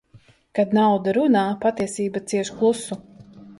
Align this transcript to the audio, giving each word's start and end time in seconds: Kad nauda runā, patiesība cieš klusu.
Kad 0.59 0.73
nauda 0.77 1.13
runā, 1.17 1.45
patiesība 1.67 2.25
cieš 2.33 2.53
klusu. 2.57 3.01